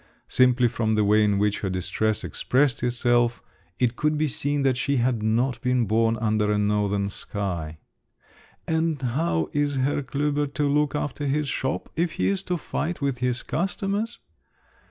[0.27, 3.39] Simply from the way in which her distress expressed itself,
[3.77, 7.77] it could be seen that she had not been born under a northern sky.
[8.67, 12.99] "And how is Herr Klüber to look after his shop, if he is to fight
[12.99, 14.17] with his customers?